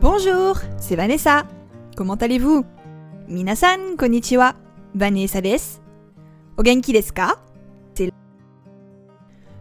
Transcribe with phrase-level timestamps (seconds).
[0.00, 1.42] Bonjour, c'est Vanessa.
[1.96, 2.64] Comment allez-vous?
[3.26, 4.52] Minasan, konnichiwa.
[4.94, 5.80] Vanessa desu.
[6.56, 7.34] O genki desu ka?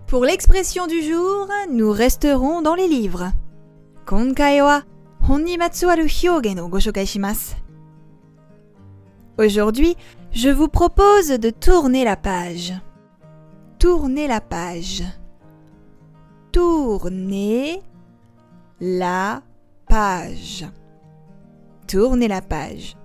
[0.05, 3.31] Pour l'expression du jour, nous resterons dans les livres.
[4.05, 4.83] Konkai wa
[5.27, 7.55] hon ni matsuwaru hyogen o goshokai shimasu.
[9.39, 9.97] Aujourd'hui,
[10.31, 12.73] je vous propose de tourner la page.
[13.79, 15.03] Tourner la page.
[16.51, 17.81] Tourner
[18.79, 19.41] la
[19.87, 20.65] page.
[21.87, 22.95] Tournez la page.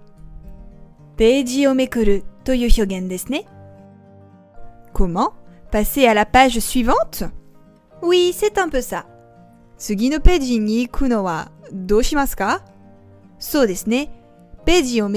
[1.16, 3.44] Peiji o mekuru toyu hyogen desne?
[4.92, 5.32] Comment?
[5.70, 7.24] Passer à la page suivante?
[8.02, 9.06] Oui, c'est un peu ça.
[9.78, 12.60] Tsugi no peiji ni iku wa dou shimasu ka?
[13.38, 14.06] So desu ne.
[14.64, 15.08] Peiji o.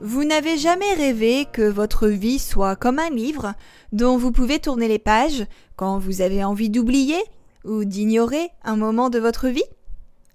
[0.00, 3.54] Vous n'avez jamais rêvé que votre vie soit comme un livre
[3.92, 5.46] dont vous pouvez tourner les pages
[5.76, 7.22] quand vous avez envie d'oublier?
[7.66, 9.64] ou d'ignorer un moment de votre vie?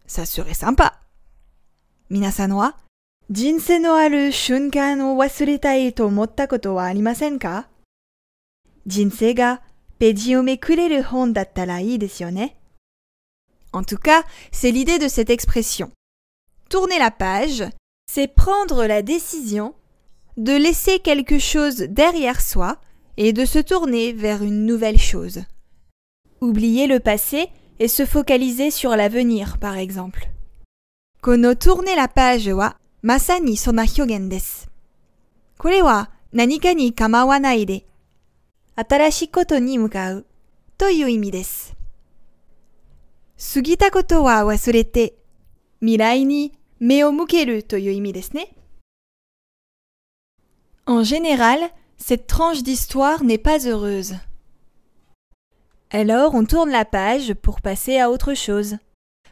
[0.06, 0.94] Ça serait sympa.
[2.10, 2.52] Minasan
[13.72, 15.92] En tout cas, c'est l'idée de cette expression.
[16.70, 17.64] Tourner la page,
[18.12, 19.74] c'est prendre la décision
[20.38, 22.78] de laisser quelque chose derrière soi
[23.18, 25.44] et de se tourner vers une nouvelle chose.
[26.42, 30.28] Oublier le passé et se focaliser sur l'avenir, par exemple.
[31.22, 34.66] Kono tourner la page wa masani sona hyogen desu.
[35.60, 37.84] Kore wa nanika ni kamawanai de
[38.76, 40.24] atarashii koto ni mukau
[40.78, 41.74] toyu imi desu.
[43.38, 45.14] Sugita koto wa wasurete
[45.82, 48.46] mirai ni me o mukeru toyu imi desu ne?
[50.88, 54.16] En général, cette tranche d'histoire n'est pas heureuse.
[55.94, 58.78] Alors on tourne la page pour passer à autre chose,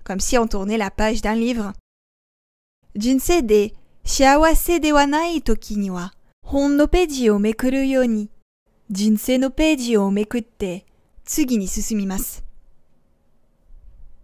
[0.04, 1.72] comme si on tournait la page d'un livre.
[2.96, 3.70] Jinsei de
[4.04, 5.42] shiawase de wa nai
[6.52, 7.88] hon no o mekuru
[9.40, 9.54] no
[10.04, 10.84] o mekutte
[11.24, 11.70] tsugi ni.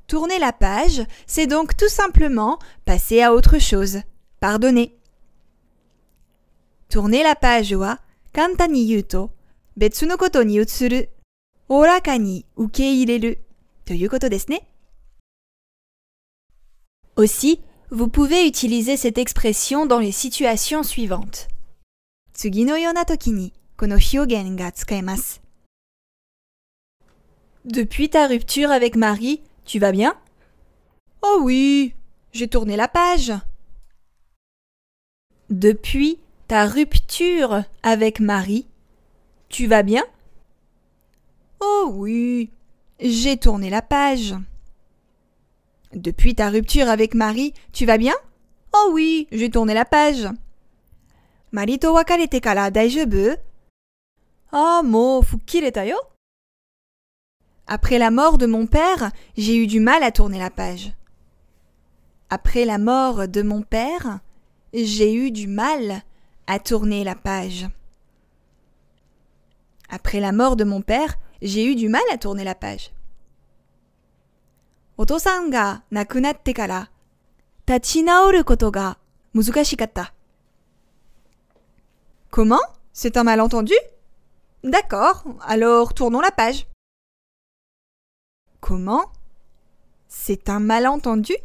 [0.08, 4.02] Tourner la page, c'est donc tout simplement passer à autre chose,
[4.42, 5.00] pardonner.
[6.90, 7.98] Tourner la page wa
[8.34, 9.30] kanta yuto
[9.78, 10.60] betsu no koto ni
[11.69, 13.39] おおらかに受け入れる
[13.85, 14.67] ということですね。
[17.17, 21.49] Aussi, vous pouvez utiliser cette expression dans les situations suivantes.
[22.33, 25.43] 次のような時にこの表現が使えます。
[27.67, 30.17] Depuis ta rupture avec Marie, tu vas bien
[31.23, 31.95] Oh oui,
[32.33, 33.33] j'ai tourné la page.
[35.51, 36.19] Depuis
[36.49, 38.67] ta rupture avec Marie,
[39.51, 40.05] tu vas bien
[41.68, 42.52] Oh oui,
[43.00, 44.36] j'ai tourné la page.
[45.94, 48.14] Depuis ta rupture avec Marie, tu vas bien?
[48.74, 50.28] Oh oui, j'ai tourné la page.
[51.52, 53.38] Marie to wakarete kara daijoubu?
[54.52, 55.98] Ah, mo fukkireta yo?
[57.66, 60.94] Après la mort de mon père, j'ai eu du mal à tourner la page.
[62.30, 64.20] Après la mort de mon père,
[64.74, 66.04] j'ai eu du mal
[66.46, 67.68] à tourner la page.
[69.90, 72.92] Après la mort de mon père, j'ai eu du mal à tourner la page.
[74.98, 76.88] Oto-san ga nakunatte kara
[77.66, 78.96] tachinaoru koto ga
[79.34, 80.12] muzukashikatta.
[82.32, 82.62] Comment?
[82.94, 83.76] C'est un malentendu?
[84.64, 86.66] D'accord, alors tournons la page.
[88.62, 89.06] Comment?
[90.08, 91.36] C'est un malentendu?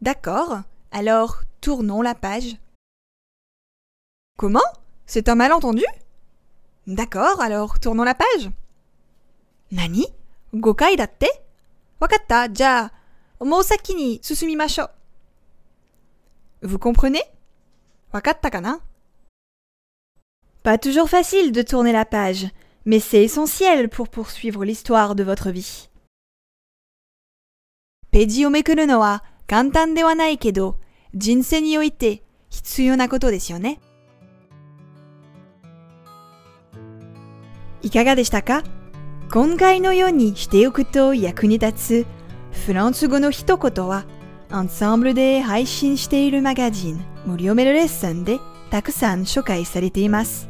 [0.00, 2.56] D'accord, alors tournons la page.
[4.38, 4.68] Comment?
[5.06, 5.84] C'est un malentendu?
[6.86, 8.50] D'accord, alors tournons la page.
[9.72, 10.06] Nani?
[10.52, 11.28] Gokai datte?
[12.00, 12.90] Wakata, ja.
[13.40, 14.20] Mousaki ni.
[16.62, 17.22] Vous comprenez?
[18.12, 18.80] Wakata kana?
[20.62, 22.46] Pas toujours facile de tourner la page,
[22.86, 25.88] mais c'est essentiel pour poursuivre l'histoire de votre vie.
[28.10, 28.86] Peji o mekuru
[29.46, 30.76] kantan de kedo,
[31.12, 33.76] jinsei ni oite hitsuyo na koto desu ne?
[37.84, 37.90] い。
[37.90, 38.62] かがでしたか？
[39.30, 42.06] 今回のようにしておくと役に立つ
[42.66, 44.04] フランス語の一言は、
[44.50, 48.38] アンサンブルで配信しているマガジン無料メールレッスンで
[48.70, 50.48] たくさん紹介されています。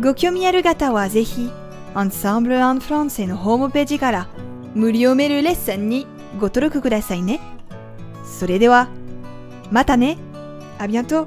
[0.00, 1.50] ご興味ある方はぜひ、
[1.94, 4.28] Ensemble en Français のホームページから
[4.74, 6.06] 無料メールレッスンに
[6.38, 7.40] ご登録くださいね。
[8.24, 8.88] それでは、
[9.70, 10.16] またね。
[10.78, 11.26] あ bientôt!